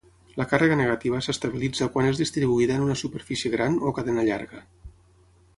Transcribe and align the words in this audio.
La 0.41 0.45
càrrega 0.53 0.77
negativa 0.79 1.19
s'estabilitza 1.25 1.89
quan 1.97 2.09
és 2.13 2.21
distribuïda 2.23 2.79
en 2.81 2.87
una 2.89 2.97
superfície 3.05 3.55
gran 3.59 3.79
o 3.91 3.97
cadena 3.99 4.29
llarga. 4.31 4.65